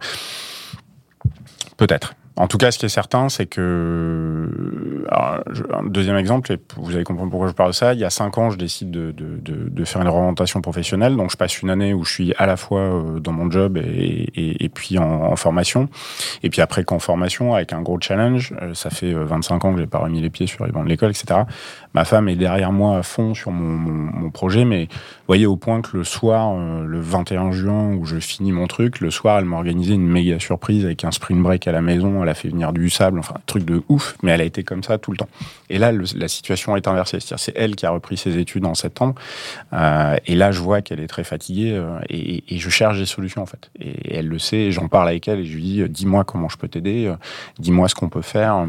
[1.75, 2.13] peut-être.
[2.37, 5.05] En tout cas, ce qui est certain, c'est que.
[5.11, 7.93] un deuxième exemple, et vous allez comprendre pourquoi je parle de ça.
[7.93, 11.17] Il y a cinq ans, je décide de, de, de, de, faire une orientation professionnelle.
[11.17, 13.77] Donc, je passe une année où je suis à la fois euh, dans mon job
[13.77, 15.89] et, et, puis en, en, formation.
[16.41, 19.73] Et puis après qu'en formation, avec un gros challenge, euh, ça fait 25 euh, ans
[19.73, 21.41] que j'ai pas remis les pieds sur les bancs de l'école, etc.
[21.93, 25.81] Ma femme est derrière moi à fond sur mon, projet, mais vous voyez au point
[25.81, 29.57] que le soir, le 21 juin, où je finis mon truc, le soir, elle m'a
[29.57, 32.73] organisé une méga surprise avec un sprint break à la maison elle a fait venir
[32.73, 35.17] du sable, enfin un truc de ouf, mais elle a été comme ça tout le
[35.17, 35.29] temps.
[35.69, 38.73] Et là, la situation est inversée, c'est-à-dire c'est elle qui a repris ses études en
[38.73, 39.15] septembre,
[39.73, 43.41] euh, et là je vois qu'elle est très fatiguée, euh, et, je cherche des solutions
[43.41, 43.71] en fait.
[43.79, 46.57] Et elle le sait, j'en parle avec elle et je lui dis, dis-moi comment je
[46.57, 47.15] peux t'aider, euh,
[47.59, 48.67] dis-moi ce qu'on peut faire.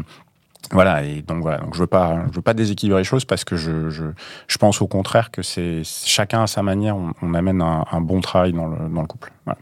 [0.71, 3.43] Voilà, et donc voilà, donc je veux pas, je veux pas déséquilibrer les choses parce
[3.43, 4.05] que je, je,
[4.47, 8.21] je pense au contraire que c'est chacun à sa manière, on, amène un, un, bon
[8.21, 9.31] travail dans le, dans le couple.
[9.45, 9.59] Voilà.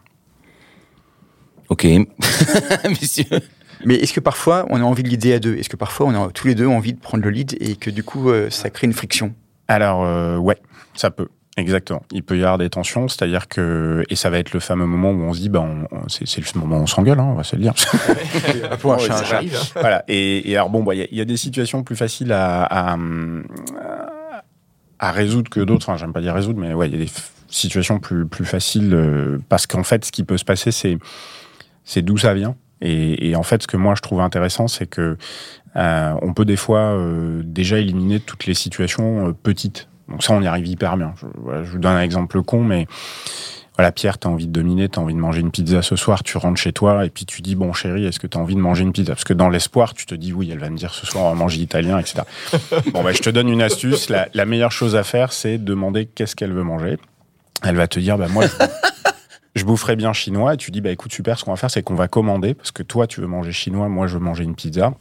[1.70, 1.86] Ok,
[2.86, 3.42] messieurs.
[3.86, 5.56] Mais est-ce que parfois on a envie de l'idée à deux?
[5.56, 7.90] Est-ce que parfois on a tous les deux envie de prendre le lead et que
[7.90, 9.34] du coup euh, ça crée une friction?
[9.68, 10.58] Alors euh, ouais,
[10.94, 11.30] ça peut.
[11.62, 12.02] Exactement.
[12.12, 15.12] Il peut y avoir des tensions, c'est-à-dire que et ça va être le fameux moment
[15.12, 17.56] où on se dit ben c'est le moment où on s'engueule, hein, on va se
[17.56, 17.74] le dire.
[18.80, 19.42] Pour un hein.
[19.76, 20.04] Voilà.
[20.08, 22.98] Et, et alors bon, bah, il y, y, a des situations plus faciles à, à,
[25.00, 25.88] à résoudre que d'autres.
[25.88, 27.12] Enfin, j'aime pas dire résoudre, mais ouais, il y a des
[27.48, 30.98] situations plus plus faciles euh, parce qu'en fait, ce qui peut se passer, c'est
[31.84, 32.56] c'est d'où ça vient.
[32.84, 35.16] Et, et, en fait, ce que moi je trouve intéressant, c'est que
[35.76, 39.88] euh, on peut des fois euh, déjà éliminer toutes les situations euh, petites.
[40.12, 41.14] Donc ça, on y arrive hyper bien.
[41.18, 42.88] Je, voilà, je vous donne un exemple con, mais
[43.78, 46.38] voilà, Pierre, t'as envie de dominer, t'as envie de manger une pizza ce soir, tu
[46.38, 48.84] rentres chez toi et puis tu dis bon chérie, est-ce que t'as envie de manger
[48.84, 49.14] une pizza?
[49.14, 51.30] Parce que dans l'espoir, tu te dis oui, elle va me dire ce soir on
[51.30, 52.24] va manger italien, etc.
[52.94, 54.10] bon, bah, je te donne une astuce.
[54.10, 56.98] La, la meilleure chose à faire, c'est demander qu'est-ce qu'elle veut manger.
[57.64, 58.46] Elle va te dire bah moi
[59.56, 60.54] je boufferais bien chinois.
[60.54, 62.72] Et tu dis, bah écoute, super, ce qu'on va faire, c'est qu'on va commander, parce
[62.72, 64.94] que toi, tu veux manger chinois, moi, je veux manger une pizza.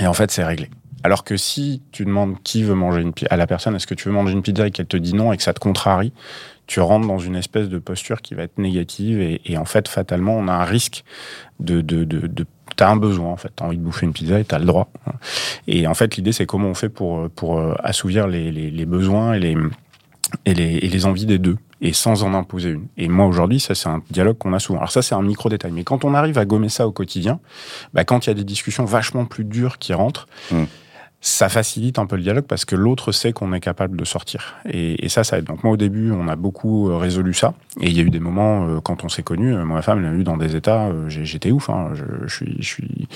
[0.00, 0.70] Et en fait, c'est réglé.
[1.06, 4.08] Alors que si tu demandes qui veut manger une à la personne, est-ce que tu
[4.08, 6.12] veux manger une pizza et qu'elle te dit non et que ça te contrarie,
[6.66, 10.36] tu rentres dans une espèce de posture qui va être négative et, en fait, fatalement,
[10.36, 11.04] on a un risque
[11.60, 14.44] de, de, de, t'as un besoin en fait, t'as envie de bouffer une pizza et
[14.44, 14.90] t'as le droit.
[15.68, 18.84] Et en fait, l'idée c'est comment on fait pour pour euh, assouvir les, les, les
[18.84, 19.56] besoins et les
[20.44, 22.88] et les, et les envies des deux et sans en imposer une.
[22.96, 24.80] Et moi aujourd'hui, ça c'est un dialogue qu'on a souvent.
[24.80, 27.38] Alors ça c'est un micro détail, mais quand on arrive à gommer ça au quotidien,
[27.94, 30.64] bah, quand il y a des discussions vachement plus dures qui rentrent, mmh.
[31.20, 34.56] Ça facilite un peu le dialogue parce que l'autre sait qu'on est capable de sortir.
[34.68, 35.44] Et, et, ça, ça aide.
[35.44, 37.54] Donc moi au début, on a beaucoup euh, résolu ça.
[37.80, 40.02] Et il y a eu des moments euh, quand on s'est connus, euh, ma femme
[40.02, 41.70] l'a eu dans des états, j'étais ouf.
[41.70, 43.08] Hein, je, je, suis, je suis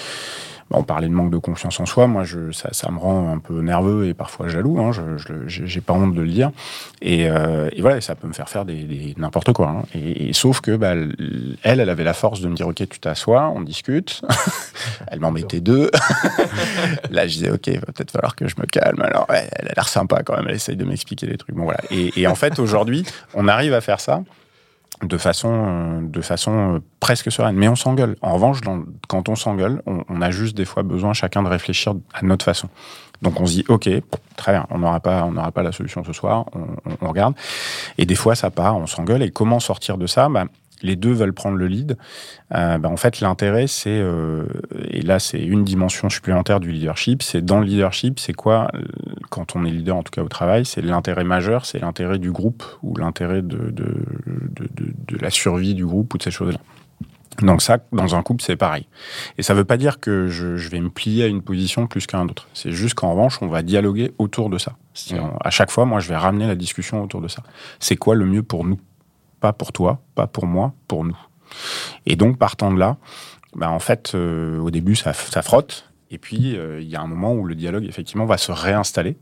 [0.72, 2.06] on parlait de manque de confiance en soi.
[2.06, 4.80] Moi, je, ça, ça me rend un peu nerveux et parfois jaloux.
[4.80, 6.52] Hein, je j'ai pas honte de le dire.
[7.02, 9.68] Et, euh, et, voilà, ça peut me faire faire des, des n'importe quoi.
[9.68, 9.82] Hein.
[9.94, 13.48] Et, sauf que bah, elle, elle avait la force de me dire ok, tu t'assois,
[13.48, 14.22] on discute.
[15.08, 15.90] elle m'en mettait deux.
[17.10, 19.02] Là, je disais ok, va peut-être falloir que je me calme.
[19.02, 20.46] Alors, elle a l'air sympa quand même.
[20.48, 21.54] Elle essaye de m'expliquer des trucs.
[21.56, 21.80] Bon voilà.
[21.90, 23.04] Et, et en fait, aujourd'hui,
[23.34, 24.22] on arrive à faire ça
[25.02, 27.56] de façon, euh, de façon euh, presque sereine.
[27.56, 28.16] Mais on s'engueule.
[28.22, 28.58] En revanche,
[29.08, 32.68] quand on s'engueule, on, a juste des fois besoin chacun de réfléchir à notre façon.
[33.22, 33.88] Donc on se dit, ok,
[34.36, 37.34] très bien, on n'aura pas, on n'aura pas la solution ce soir, on, on, regarde.
[37.98, 39.22] Et des fois, ça part, on s'engueule.
[39.22, 40.28] Et comment sortir de ça?
[40.28, 40.44] Bah,
[40.82, 41.96] les deux veulent prendre le lead,
[42.54, 44.44] euh, bah, en fait l'intérêt c'est euh,
[44.88, 48.82] et là c'est une dimension supplémentaire du leadership, c'est dans le leadership c'est quoi euh,
[49.30, 52.30] quand on est leader en tout cas au travail, c'est l'intérêt majeur, c'est l'intérêt du
[52.32, 53.94] groupe ou l'intérêt de de,
[54.26, 56.58] de, la survie du groupe ou de ces choses-là.
[57.42, 58.86] Donc ça, dans un couple, c'est pareil.
[59.38, 61.86] Et ça ne veut pas dire que je, je, vais me plier à une position
[61.86, 62.48] plus qu'à un autre.
[62.54, 64.76] C'est juste qu'en revanche, on va dialoguer autour de ça.
[65.42, 67.42] à chaque fois, moi, je vais ramener la discussion autour de ça.
[67.78, 68.78] C'est quoi le mieux pour nous?
[69.40, 71.18] Pas pour toi, pas pour moi, pour nous.
[72.06, 72.96] Et donc, partant de là,
[73.56, 75.90] bah, en fait, euh, au début, ça, ça frotte.
[76.10, 79.16] Et puis, euh, il y a un moment où le dialogue, effectivement, va se réinstaller.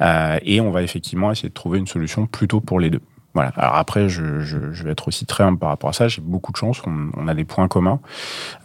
[0.00, 3.00] Euh, et on va effectivement essayer de trouver une solution plutôt pour les deux.
[3.32, 3.52] Voilà.
[3.56, 6.08] Alors après, je, je, je, vais être aussi très humble par rapport à ça.
[6.08, 6.80] J'ai beaucoup de chance.
[6.86, 8.00] On, on a des points communs.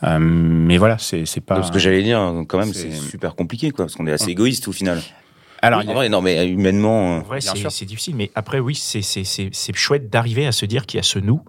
[0.03, 1.61] Euh, mais voilà, c'est pas.
[1.63, 4.67] ce que j'allais dire, quand même, c'est super compliqué, quoi, parce qu'on est assez égoïste
[4.67, 5.01] au final.
[5.61, 7.17] Alors, vrai, non, mais humainement.
[7.17, 8.15] En vrai, c'est difficile.
[8.15, 11.41] Mais après, oui, c'est chouette d'arriver à se dire qu'il y a ce nous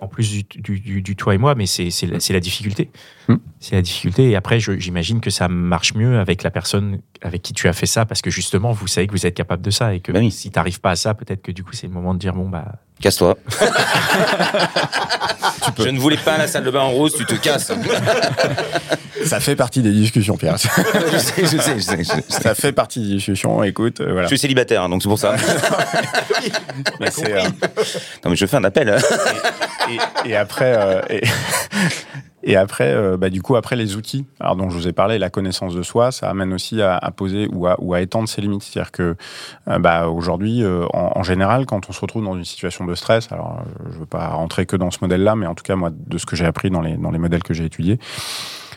[0.00, 2.90] en plus du, du, toi et moi, mais c'est la, la, difficulté.
[3.28, 3.36] Hmm.
[3.58, 4.30] C'est la difficulté.
[4.30, 7.86] Et après, j'imagine que ça marche mieux avec la personne avec qui tu as fait
[7.86, 10.20] ça, parce que justement, vous savez que vous êtes capable de ça et que bah
[10.30, 12.34] si tu n'arrives pas à ça, peut-être que du coup, c'est le moment de dire
[12.34, 12.66] bon, bah.
[13.00, 13.36] Casse-toi.
[15.78, 17.72] Je ne voulais pas la salle de bain en rose, tu te casses.
[19.24, 20.56] ça fait partie des discussions, Pierre.
[20.58, 23.62] je, sais, je, sais, je, sais, Ça fait partie des discussions.
[23.62, 24.22] Écoute, euh, voilà.
[24.22, 25.36] Je suis célibataire, hein, donc c'est pour ça.
[27.00, 27.42] mais euh,
[28.24, 28.88] Non, mais je fais un appel.
[28.88, 28.98] Hein.
[30.24, 31.22] et, et, après, euh, et,
[32.48, 35.18] et après, euh, bah, du coup, après les outils, alors dont je vous ai parlé,
[35.18, 38.62] la connaissance de soi, ça amène aussi à, poser ou à, étendre ses limites.
[38.62, 39.16] C'est-à-dire que
[39.66, 43.32] euh, bah, aujourd'hui, euh, en, général, quand on se retrouve dans une situation de stress,
[43.32, 46.18] alors je veux pas rentrer que dans ce modèle-là, mais en tout cas, moi, de
[46.18, 47.98] ce que j'ai appris dans les, dans les modèles que j'ai étudiés,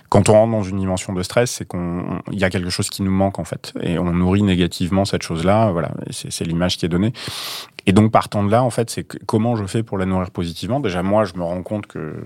[0.09, 3.03] quand on rentre dans une dimension de stress, c'est qu'on y a quelque chose qui
[3.03, 5.71] nous manque en fait, et on nourrit négativement cette chose-là.
[5.71, 7.13] Voilà, c'est l'image qui est donnée.
[7.85, 10.79] Et donc partant de là, en fait, c'est comment je fais pour la nourrir positivement?
[10.79, 12.23] Déjà moi, je me rends compte que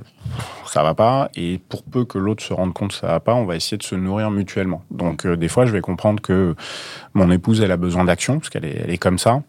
[0.65, 3.33] ça va pas, et pour peu que l'autre se rende compte que ça va pas,
[3.35, 4.83] on va essayer de se nourrir mutuellement.
[4.89, 6.55] Donc euh, des fois, je vais comprendre que
[7.13, 9.43] mon épouse, elle a besoin d'action parce qu'elle est, elle est comme ça.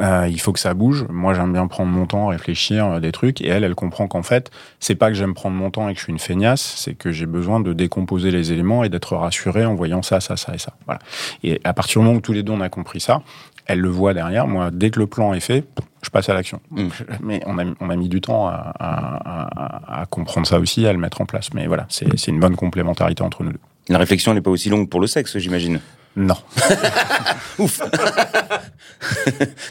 [0.00, 1.06] Euh, il faut que ça bouge.
[1.10, 3.40] Moi, j'aime bien prendre mon temps, réfléchir euh, des trucs.
[3.40, 4.50] Et elle, elle comprend qu'en fait,
[4.80, 7.12] c'est pas que j'aime prendre mon temps et que je suis une feignasse, c'est que
[7.12, 10.58] j'ai besoin de décomposer les éléments et d'être rassuré en voyant ça, ça, ça et
[10.58, 10.74] ça.
[10.86, 11.00] Voilà.
[11.42, 13.22] Et à partir du moment où tous les deux on a compris ça,
[13.66, 14.46] elle le voit derrière.
[14.46, 15.64] Moi, dès que le plan est fait,
[16.02, 16.60] je passe à l'action.
[16.70, 16.88] Mm.
[17.22, 20.92] Mais on a, on a mis du temps à, à, à, comprendre ça aussi, à
[20.92, 21.54] le mettre en place.
[21.54, 23.60] Mais voilà, c'est une bonne complémentarité entre nous deux.
[23.88, 25.80] La réflexion n'est pas aussi longue pour le sexe, j'imagine.
[26.14, 26.36] Non.
[27.58, 27.80] Ouf.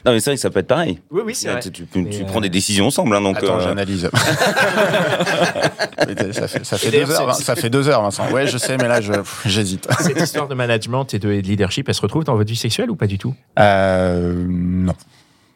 [0.06, 1.00] non, mais c'est vrai que ça peut être pareil.
[1.12, 1.60] Oui, oui, c'est vrai.
[1.62, 1.86] Tu, tu,
[2.26, 3.38] prends des décisions ensemble, hein, donc.
[3.38, 3.62] Attends, euh...
[3.62, 4.10] j'analyse.
[6.34, 8.30] ça, fait, ça, fait deux heures, ça fait deux heures, Vincent.
[8.32, 9.00] Ouais, je sais, mais là,
[9.46, 9.88] j'hésite.
[10.00, 12.96] Cette histoire de management et de, leadership, elle se retrouve dans votre vie sexuelle ou
[12.96, 13.36] pas du tout?
[13.60, 14.96] Euh, Non.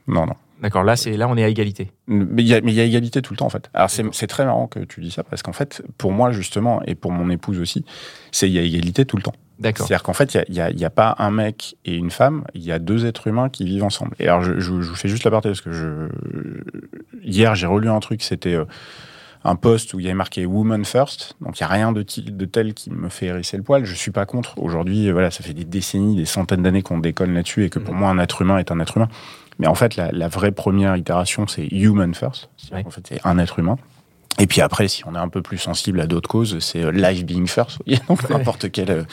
[0.08, 0.36] Non, non.
[0.62, 1.92] D'accord, là, c'est là, on est à égalité.
[2.08, 3.70] Mais il y, a, mais il y a égalité tout le temps, en fait.
[3.74, 6.96] Alors, c'est très marrant que tu dis ça, parce qu'en fait, pour moi, justement, et
[6.96, 7.84] pour mon épouse aussi,
[8.32, 9.34] c'est il y a égalité tout le temps.
[9.60, 9.88] D'accord.
[9.88, 12.64] C'est-à-dire qu'en fait, il n'y a, y a, pas un mec et une femme, il
[12.64, 14.16] y a deux êtres humains qui vivent ensemble.
[14.20, 16.10] Et alors, je, je, je vous fais juste la partie parce que je...
[17.24, 18.66] hier, j'ai relu un truc, c'était euh,
[19.46, 21.36] un post où il y avait marqué Woman First.
[21.40, 23.86] Donc, il n'y a rien de, de, tel qui me fait hérisser le poil.
[23.86, 24.58] Je suis pas contre.
[24.58, 27.94] Aujourd'hui, voilà, ça fait des décennies, des centaines d'années qu'on déconne là-dessus et que pour
[27.94, 28.00] mmh.
[28.00, 29.10] moi, un être humain est un être humain.
[29.60, 32.50] Mais en fait, la, la vraie première itération, c'est Human First.
[32.74, 32.84] Ouais.
[32.86, 33.78] En fait, c'est un être humain.
[34.38, 36.92] Et puis après, si on est un peu plus sensible à d'autres causes, c'est euh,
[36.92, 37.80] life being first.
[38.08, 39.04] donc n'importe quel euh,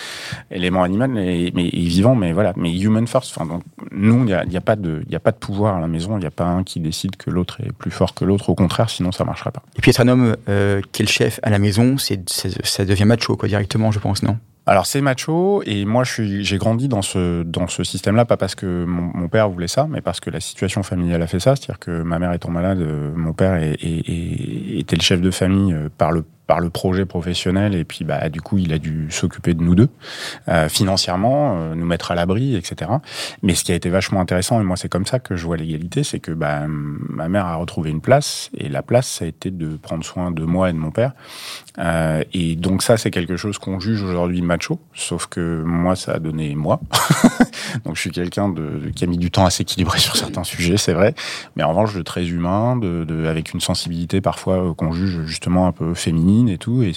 [0.51, 3.33] élément animal, mais, mais vivant, mais voilà, mais human first.
[3.37, 5.37] Enfin, donc nous, il n'y a, y a, pas de, il y a pas de
[5.37, 6.17] pouvoir à la maison.
[6.17, 8.51] Il n'y a pas un qui décide que l'autre est plus fort que l'autre.
[8.51, 9.63] Au contraire, sinon ça marcherait pas.
[9.77, 12.85] Et puis être un homme euh, qui est le chef à la maison, c'est, ça
[12.85, 14.39] devient macho quoi directement, je pense, non?
[14.65, 18.85] Alors c'est macho et moi j'ai grandi dans ce dans ce système-là pas parce que
[18.85, 21.57] mon, père voulait ça mais parce que la situation familiale a fait ça.
[21.57, 22.79] C'est-à-dire que ma mère étant malade
[23.17, 27.75] mon père est, est, était le chef de famille par le par le projet professionnel
[27.75, 29.89] et puis bah du coup il a dû s'occuper de nous deux
[30.49, 32.91] euh, financièrement, euh, nous mettre à l'abri, etc.
[33.43, 35.57] Mais ce qui a été vachement intéressant et moi c'est comme ça que je vois
[35.57, 39.29] l'égalité, c'est que bah, ma mère a retrouvé une place et la place ça a
[39.29, 41.13] été de prendre soin de moi et de mon père.
[41.79, 46.13] Euh, et donc ça c'est quelque chose qu'on juge aujourd'hui macho, sauf que moi ça
[46.13, 46.81] a donné moi.
[47.85, 50.77] donc je suis quelqu'un de, qui a mis du temps à s'équilibrer sur certains sujets,
[50.77, 51.15] c'est vrai,
[51.55, 55.25] mais en revanche de très humain, de, de avec une sensibilité parfois euh, qu'on juge
[55.25, 56.93] justement un peu féminine et tout, et,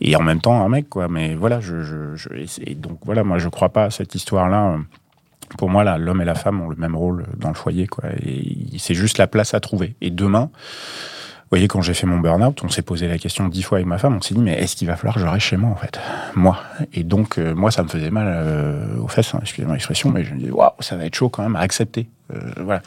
[0.00, 1.08] et en même temps un mec, quoi.
[1.08, 2.28] Mais voilà, je, je,
[2.64, 4.78] et donc voilà, moi je crois pas à cette histoire-là.
[5.58, 8.04] Pour moi, là, l'homme et la femme ont le même rôle dans le foyer, quoi.
[8.20, 9.94] Et c'est juste la place à trouver.
[10.00, 13.62] Et demain, vous voyez, quand j'ai fait mon burn-out, on s'est posé la question dix
[13.62, 14.16] fois avec ma femme.
[14.16, 16.00] On s'est dit, mais est-ce qu'il va falloir que je reste chez moi, en fait?
[16.34, 16.58] Moi.
[16.92, 20.24] Et donc, euh, moi, ça me faisait mal euh, aux fesses, hein, excusez-moi l'expression, mais
[20.24, 22.08] je me disais, waouh, ça va être chaud quand même à accepter.
[22.34, 22.82] Euh, voilà.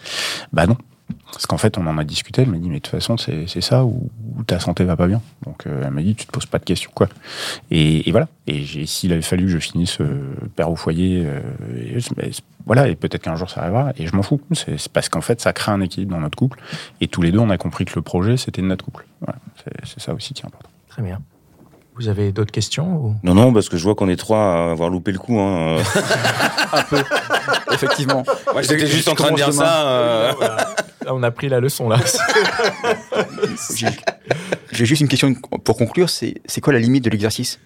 [0.52, 0.76] Bah non.
[1.32, 2.42] Parce qu'en fait, on en a discuté.
[2.42, 5.08] Elle m'a dit, mais de toute façon, c'est ça ou, ou ta santé va pas
[5.08, 5.22] bien.
[5.46, 7.08] Donc, euh, elle m'a dit, tu te poses pas de questions, quoi.
[7.72, 8.28] Et, et voilà.
[8.48, 11.40] Et s'il avait fallu que je finisse euh, père au foyer, euh,
[11.78, 12.32] et, mais,
[12.66, 13.94] voilà, et peut-être qu'un jour ça arrivera.
[13.98, 14.42] Et je m'en fous.
[14.54, 16.60] C'est parce qu'en fait, ça crée un équilibre dans notre couple.
[17.02, 19.06] Et tous les deux, on a compris que le projet, c'était de notre couple.
[19.22, 19.40] Voilà.
[19.84, 20.70] C'est ça aussi qui est important.
[20.90, 21.20] Très bien.
[22.00, 23.16] Vous avez d'autres questions ou...
[23.24, 25.38] Non, non, parce que je vois qu'on est trois à avoir loupé le coup.
[25.38, 25.80] Hein.
[26.74, 27.04] un peu.
[27.74, 28.24] Effectivement.
[28.54, 30.69] Moi, j'étais juste en train de dire ça.
[31.06, 31.98] Là, on a pris la leçon, là.
[34.72, 36.10] J'ai juste une question pour conclure.
[36.10, 37.60] C'est quoi la limite de l'exercice?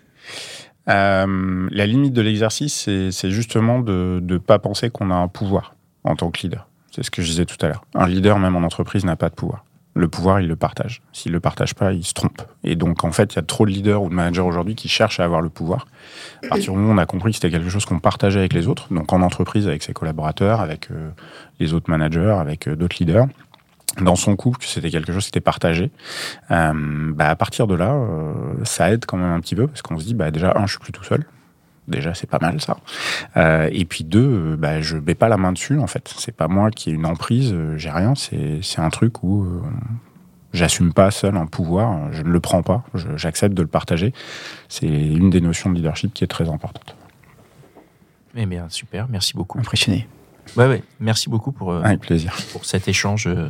[0.89, 5.76] Euh, La limite de l'exercice, c'est justement de ne pas penser qu'on a un pouvoir
[6.04, 6.67] en tant que leader.
[6.91, 7.86] C'est ce que je disais tout à l'heure.
[7.95, 9.65] Un leader, même en entreprise, n'a pas de pouvoir.
[9.96, 11.02] Le pouvoir, il le partage.
[11.12, 12.42] S'il le partage pas, il se trompe.
[12.64, 14.88] Et donc, en fait, il y a trop de leaders ou de managers aujourd'hui qui
[14.90, 15.86] cherchent à avoir le pouvoir.
[16.44, 18.54] À partir du moment où on a compris que c'était quelque chose qu'on partageait avec
[18.54, 21.12] les autres, donc en entreprise avec ses collaborateurs, avec euh,
[21.60, 23.28] les autres managers, avec euh, d'autres leaders,
[24.02, 25.92] dans son couple, que c'était quelque chose qui était partagé,
[26.52, 26.74] euh,
[27.14, 30.00] bah, à partir de là, euh, ça aide quand même un petit peu parce qu'on
[30.00, 31.26] se dit, bah, déjà, un, je suis plus tout seul.
[31.88, 32.78] Déjà, c'est pas mal ça.
[33.36, 36.13] Euh, et puis deux, euh, bah, je mets pas la main dessus en fait.
[36.17, 38.15] C'est pas moi qui ai une emprise, euh, j'ai rien.
[38.15, 39.62] C'est c'est un truc où euh,
[40.54, 42.12] j'assume pas seul un pouvoir.
[42.13, 42.84] Je ne le prends pas.
[43.15, 44.13] J'accepte de le partager.
[44.69, 46.96] C'est une des notions de leadership qui est très importante.
[48.36, 49.60] Eh bien, super, merci beaucoup.
[49.60, 50.08] Impressionné.
[50.58, 52.36] Ouais, ouais, merci beaucoup pour, euh, Avec plaisir.
[52.52, 53.50] pour cet échange euh,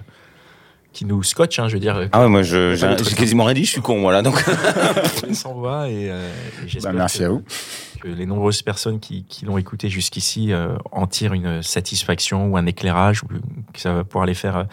[0.91, 2.08] qui nous scotche, hein, je veux dire.
[2.12, 2.76] Ah ouais, moi, j'ai
[3.17, 4.22] quasiment rien dit, je suis con, voilà.
[4.22, 4.43] Donc,
[5.32, 6.30] sans voix et, euh,
[6.63, 7.43] et j'espère Bah, merci que, à vous.
[8.04, 12.58] Que les nombreuses personnes qui, qui l'ont écouté jusqu'ici euh, en tirent une satisfaction ou
[12.58, 14.63] un éclairage ou que ça va pouvoir les faire euh,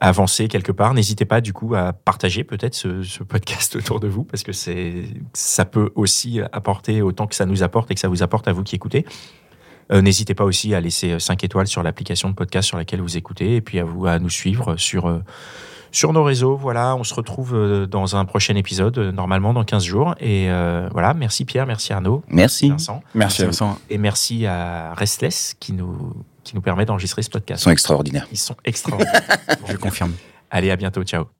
[0.00, 0.92] avancer quelque part.
[0.92, 4.50] N'hésitez pas du coup à partager peut-être ce, podcast autour de vous parce que
[5.32, 8.52] ça peut aussi apporter autant que ça nous apporte et que ça vous apporte à
[8.52, 9.06] vous qui écoutez.
[9.92, 13.16] Euh, N'hésitez pas aussi à laisser 5 étoiles sur l'application de podcast sur laquelle vous
[13.16, 15.22] écoutez et puis à vous à nous suivre sur
[15.96, 16.56] sur nos réseaux.
[16.56, 20.14] Voilà, on se retrouve euh, dans un prochain épisode, euh, normalement dans 15 jours.
[20.20, 22.68] Et euh, voilà, merci Pierre, merci Arnaud, merci.
[22.70, 23.44] Vincent, Merci.
[23.44, 23.78] Vincent.
[23.88, 26.12] et merci à Restless qui nous,
[26.44, 27.62] qui nous permet d'enregistrer ce Ils podcast.
[27.64, 28.26] sont extraordinaires.
[28.30, 29.22] Ils sont extraordinaires.
[29.68, 30.12] Je confirme.
[30.50, 31.35] Allez, à bientôt, ciao.